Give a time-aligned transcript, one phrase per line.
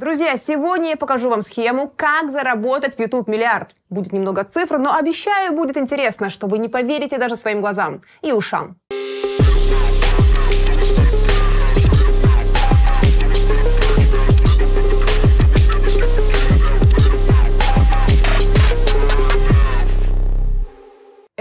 [0.00, 3.74] Друзья, сегодня я покажу вам схему, как заработать в YouTube миллиард.
[3.90, 8.32] Будет немного цифр, но обещаю, будет интересно, что вы не поверите даже своим глазам и
[8.32, 8.78] ушам.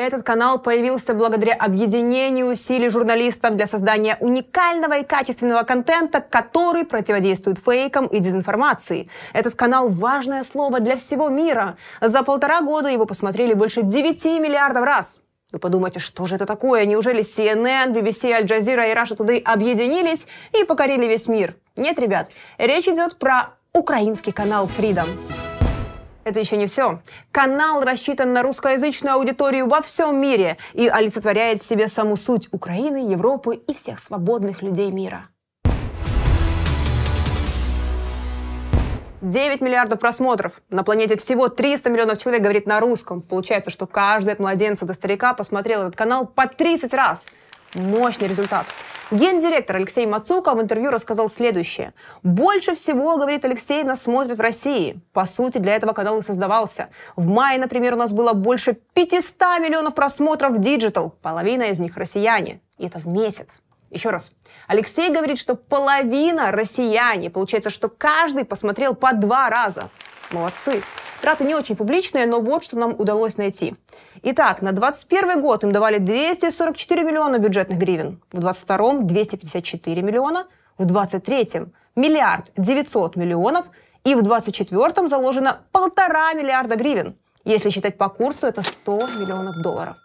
[0.10, 7.60] Этот канал появился благодаря объединению усилий журналистов для создания уникального и качественного контента, который противодействует
[7.60, 9.08] фейкам и дезинформации.
[9.34, 11.78] Этот канал– важное слово для всего мира.
[12.02, 15.20] За полтора года его посмотрели больше 9 миллиардов раз.
[15.54, 16.86] Вы подумаете, что же это такое?
[16.86, 20.26] Неужели CNN, BBC, Jazeera и Russia Today объединились
[20.60, 21.56] и покорили весь мир?
[21.76, 25.08] Нет, ребят, речь идет про украинский канал Freedom.
[26.30, 27.00] Это еще не все.
[27.32, 33.12] Канал рассчитан на русскоязычную аудиторию во всем мире и олицетворяет в себе саму суть Украины,
[33.12, 35.28] Европы и всех свободных людей мира.
[39.22, 40.62] 9 миллиардов просмотров.
[40.70, 43.24] На планете всего 300 миллионов человек говорит на русском.
[43.24, 47.30] Получается, что каждый от младенца до старика посмотрел этот канал по 30 раз.
[47.76, 48.66] Мощный результат.
[49.12, 51.94] Гендиректор Алексей Мацука в интервью рассказал следующее.
[52.24, 55.00] «Больше всего,— говорит Алексей,— нас смотрят в России.
[55.14, 56.90] По сути, для этого канал и создавался.
[57.16, 61.12] В мае, например, у нас было больше 500 миллионов просмотров в Digital.
[61.22, 62.62] Половина из них россияне.
[62.78, 63.62] И это в месяц.
[63.92, 64.32] Еще раз.
[64.68, 67.30] Алексей говорит, что половина россияне.
[67.30, 69.90] Получается, что каждый посмотрел по два раза.
[70.32, 70.84] Молодцы.
[71.22, 73.76] Траты не очень публичные, но вот что нам удалось найти.
[74.22, 80.86] Итак, на 2021 год им давали 244 миллиона бюджетных гривен, в 2022– 254 миллиона, в
[80.86, 83.66] 2023– миллиард 900 миллионов,
[84.04, 87.18] и в 2024 заложено полтора миллиарда гривен.
[87.44, 89.98] Если считать по курсу, это 100 миллионов долларов.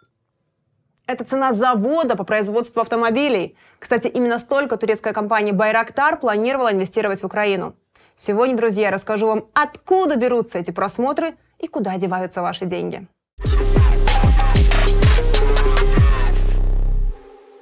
[1.07, 3.55] Это цена завода по производству автомобилей.
[3.77, 7.75] Кстати, именно столько турецкая компания Байрактар планировала инвестировать в Украину.
[8.17, 13.05] Сегодня, друзья, я расскажу вам, откуда берутся эти просмотры и куда деваются ваши деньги.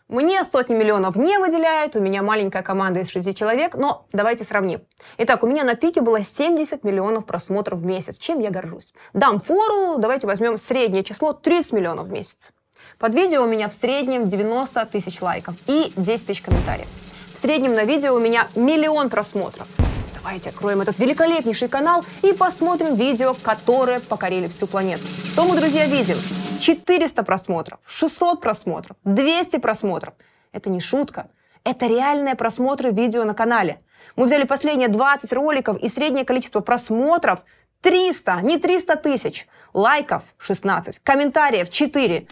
[0.08, 4.82] Мне сотни миллионов не выделяют, у меня маленькая команда из 6 человек, но давайте сравним.
[5.18, 8.94] Итак, у меня на пике было 70 миллионов просмотров в месяц, чем я горжусь.
[9.14, 12.52] Дам фору, давайте возьмем среднее число 30 миллионов в месяц.
[13.00, 16.90] Под видео у меня в среднем 90 тысяч лайков и 10 тысяч комментариев.
[17.34, 19.68] В среднем на видео у меня миллион просмотров.
[20.24, 25.06] Давайте откроем этот великолепнейший канал и посмотрим видео, которые покорили всю планету.
[25.26, 26.18] Что мы, друзья, видим?
[26.62, 30.14] 400 просмотров, 600 просмотров, 200 просмотров.
[30.54, 31.28] Это не шутка.
[31.66, 33.80] Это реальные просмотры видео на канале.
[34.16, 37.44] Мы взяли последние 20 роликов и среднее количество просмотров
[37.84, 39.46] 300, не 300 тысяч.
[39.74, 42.28] Лайков 16, комментариев 4.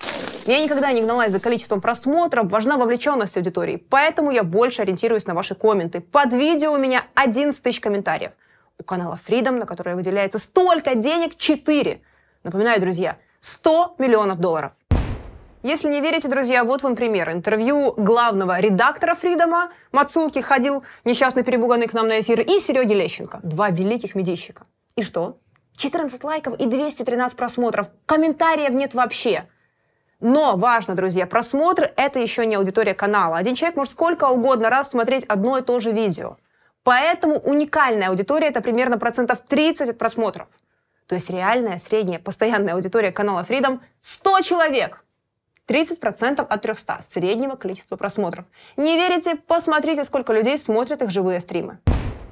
[0.45, 5.34] Я никогда не гналась за количеством просмотров, важна вовлеченность аудитории, поэтому я больше ориентируюсь на
[5.34, 6.00] ваши комменты.
[6.00, 8.31] Под видео у меня 11 тысяч комментариев.
[8.79, 12.01] У канала Freedom, на который выделяется столько денег, 4.
[12.44, 14.72] Напоминаю, друзья, 100 миллионов долларов.
[15.63, 17.29] Если не верите, друзья, вот вам пример.
[17.29, 23.41] Интервью главного редактора Фридома Мацуки ходил несчастный перебуганный к нам на эфир и Сереги Лещенко.
[23.44, 24.66] Два великих медийщика.
[24.96, 25.40] И что?
[25.78, 27.90] 14 лайков и 213 просмотров.
[28.06, 29.47] Комментариев нет вообще.
[30.19, 33.38] Но важно, друзья, просмотр– это еще не аудитория канала.
[33.38, 36.38] Один человек может сколько угодно раз смотреть одно и то же видео.
[36.84, 40.47] Поэтому уникальная аудитория– это примерно процентов 30 от просмотров.
[41.07, 45.03] То есть реальная, средняя, постоянная аудитория канала Freedom– 100 человек.
[45.68, 48.46] 30% от 300 среднего количества просмотров.
[48.78, 49.35] Не верите?
[49.35, 51.80] Посмотрите, сколько людей смотрят их живые стримы.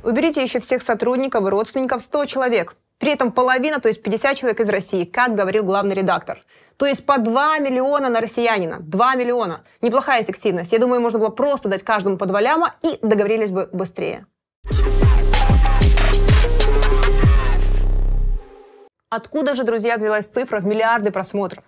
[0.01, 2.75] Уберите еще всех сотрудников и родственников 100 человек.
[2.99, 6.41] При этом половина, то есть 50 человек из России, как говорил главный редактор.
[6.77, 8.77] То есть по 2 миллиона на россиянина.
[8.79, 9.61] 2 миллиона.
[9.81, 10.71] Неплохая эффективность.
[10.71, 14.25] Я думаю, можно было просто дать каждому по 2 ляма и договорились бы быстрее.
[19.09, 21.65] Откуда же, друзья, взялась цифра в миллиарды просмотров?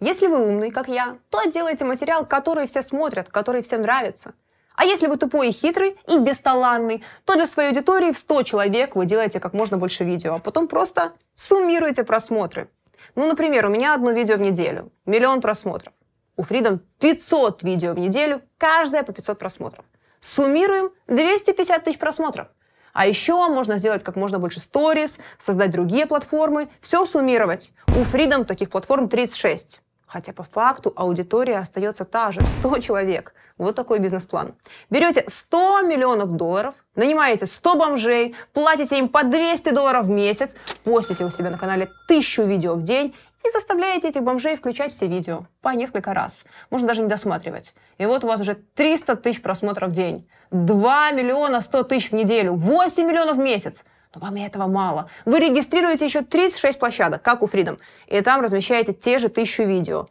[0.00, 4.32] Если вы умный, как я, то делайте материал, который все смотрят, который всем нравится.
[4.76, 8.96] А если вы тупой и хитрый, и бесталанный, то для своей аудитории в 100 человек
[8.96, 12.68] вы делаете как можно больше видео, а потом просто суммируете просмотры.
[13.14, 15.92] Ну, например, у меня одно видео в неделю, миллион просмотров.
[16.36, 19.84] У Freedom 500 видео в неделю, каждое по 500 просмотров.
[20.18, 22.48] Суммируем 250 тысяч просмотров.
[22.92, 27.72] А еще можно сделать как можно больше сторис, создать другие платформы, все суммировать.
[27.88, 29.80] У Freedom таких платформ 36.
[30.12, 33.32] Хотя по факту аудитория остается та же, 100 человек.
[33.56, 34.54] Вот такой бизнес-план.
[34.90, 40.54] Берете 100 миллионов долларов, нанимаете 100 бомжей, платите им по 200 долларов в месяц,
[40.84, 45.06] постите у себя на канале 1000 видео в день и заставляете этих бомжей включать все
[45.06, 46.44] видео по несколько раз.
[46.68, 47.74] Можно даже не досматривать.
[47.96, 52.14] И вот у вас уже 300 тысяч просмотров в день, 2 миллиона 100 тысяч в
[52.14, 53.86] неделю, 8 миллионов в месяц.
[54.14, 55.08] Но вам и этого мало.
[55.24, 60.06] Вы регистрируете еще 36 площадок, как у Freedom, и там размещаете те же тысячу видео.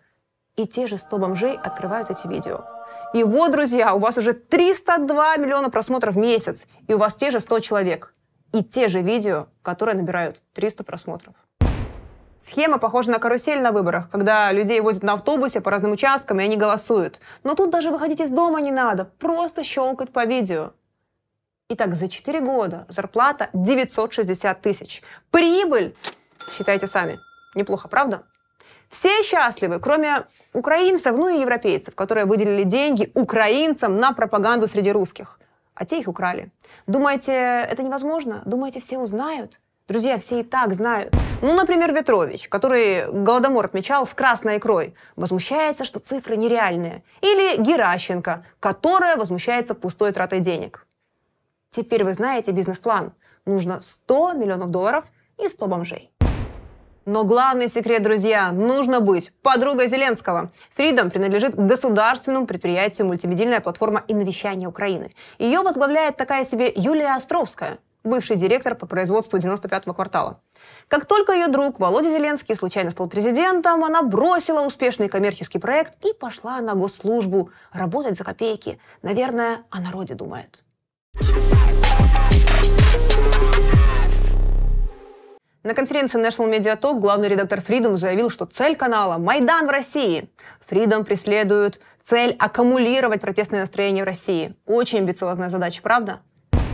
[0.55, 2.65] И те же 100 бомжей открывают эти видео.
[3.13, 7.31] И вот, друзья, у вас уже 302 миллиона просмотров в месяц, и у вас те
[7.31, 8.13] же 100 человек.
[8.53, 11.35] И те же видео, которые набирают 300 просмотров.
[12.37, 16.43] Схема похожа на карусель на выборах, когда людей возят на автобусе по разным участкам, и
[16.43, 17.21] они голосуют.
[17.43, 20.71] Но тут даже выходить из дома не надо, просто щелкать по видео.
[21.73, 25.01] Итак, за 4 года зарплата 960 тысяч.
[25.31, 25.95] Прибыль,
[26.51, 27.17] считайте сами,
[27.55, 28.23] неплохо, правда?
[28.89, 35.39] Все счастливы, кроме украинцев, ну и европейцев, которые выделили деньги украинцам на пропаганду среди русских.
[35.73, 36.51] А те их украли.
[36.87, 38.41] Думаете, это невозможно?
[38.43, 39.61] Думаете, все узнают?
[39.87, 41.15] Друзья, все и так знают.
[41.41, 47.01] Ну, например, Ветрович, который Голодомор отмечал с красной икрой, возмущается, что цифры нереальные.
[47.21, 50.85] Или Геращенко, которая возмущается пустой тратой денег.
[51.73, 53.13] Теперь вы знаете бизнес-план.
[53.45, 55.05] Нужно 100 миллионов долларов
[55.37, 56.11] и 100 бомжей.
[57.05, 60.51] Но главный секрет, друзья, нужно быть подругой Зеленского.
[60.77, 65.11] Freedom принадлежит государственному предприятию мультимедийная платформа инвещания Украины.
[65.39, 70.41] Ее возглавляет такая себе Юлия Островская– бывший директор по производству 95-го квартала.
[70.89, 76.13] Как только ее друг Володя Зеленский случайно стал президентом, она бросила успешный коммерческий проект и
[76.13, 78.77] пошла на госслужбу работать за копейки.
[79.01, 80.59] Наверное, о народе думает.
[85.63, 90.27] На конференции National Media Talk главный редактор Freedom заявил, что цель канала– Майдан в России.
[90.67, 94.55] Freedom преследует цель аккумулировать протестное настроение в России.
[94.65, 96.21] Очень амбициозная задача, правда?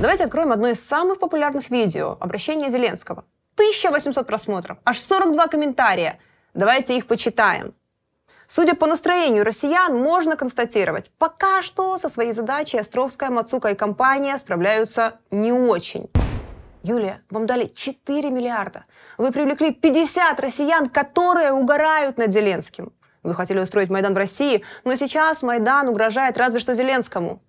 [0.01, 3.25] Давайте откроем одно из самых популярных видео– обращение Зеленского.
[3.56, 6.18] 1800 просмотров, аж 42 комментария.
[6.54, 7.74] Давайте их почитаем.
[8.48, 14.38] Судя по настроению россиян, можно констатировать, пока что со своей задачей Островская, Мацука и компания
[14.38, 16.10] справляются не очень.
[16.88, 18.86] Юлия, вам дали 4 миллиарда.
[19.18, 22.94] Вы привлекли 50 россиян, которые угорают над Зеленским.
[23.24, 27.42] Вы хотели устроить Майдан в России, но сейчас Майдан угрожает разве что Зеленскому.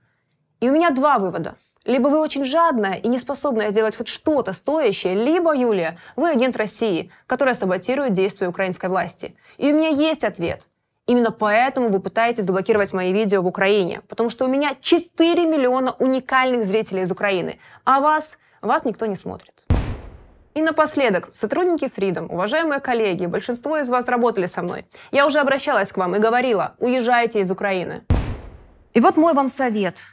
[0.61, 1.55] И у меня два вывода–
[1.89, 6.55] либо вы очень жадная и не способная сделать хоть что-то стоящее, либо, Юлия, вы агент
[6.59, 9.35] России, которая саботирует действия украинской власти.
[9.57, 10.67] И у меня есть ответ.
[11.07, 15.95] Именно поэтому вы пытаетесь заблокировать мои видео в Украине, потому что у меня 4 миллиона
[15.99, 19.65] уникальных зрителей из Украины, а вас, вас никто не смотрит.
[20.55, 24.87] И напоследок, сотрудники Freedom, уважаемые коллеги, большинство из вас работали со мной.
[25.13, 28.03] Я уже обращалась к вам и говорила, уезжайте из Украины.
[28.95, 29.99] И вот мой вам совет–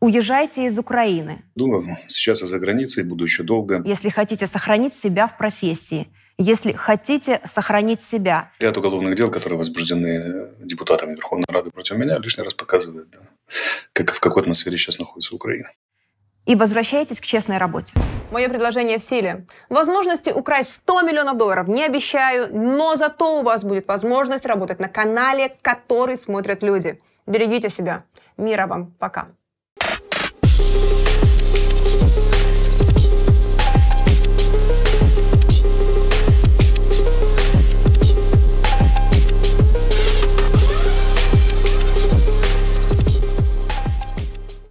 [0.00, 1.42] Уезжайте из Украины.
[1.56, 3.82] Думаю, сейчас я за границей, буду еще долго.
[3.84, 6.06] Если хотите сохранить себя в профессии,
[6.38, 8.52] если хотите сохранить себя.
[8.60, 13.18] Ряд уголовных дел, которые возбуждены депутатами Верховной Рады против меня, лишний раз показывает, да,
[13.92, 15.68] как, в какой атмосфере сейчас находится Украина.
[16.48, 17.92] И возвращайтесь к честной работе.
[18.30, 19.44] Мое предложение в силе.
[19.68, 24.88] Возможности украсть 100 миллионов долларов не обещаю, но зато у вас будет возможность работать на
[24.88, 26.98] канале, который смотрят люди.
[27.26, 28.04] Берегите себя.
[28.38, 28.94] Мира вам.
[28.98, 29.28] Пока.